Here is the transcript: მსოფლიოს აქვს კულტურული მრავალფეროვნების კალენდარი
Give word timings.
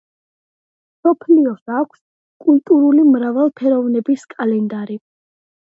მსოფლიოს 0.95 1.61
აქვს 1.81 2.01
კულტურული 2.47 3.07
მრავალფეროვნების 3.13 4.29
კალენდარი 4.35 5.01